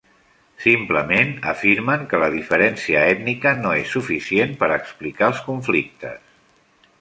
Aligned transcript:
Simplement 0.61 1.33
afirmen 1.51 2.07
que 2.13 2.21
la 2.23 2.29
diferència 2.35 3.03
ètnica 3.11 3.53
no 3.59 3.75
és 3.83 3.93
suficient 3.99 4.57
per 4.63 4.71
explicar 4.79 5.31
els 5.35 5.45
conflictes. 5.51 6.19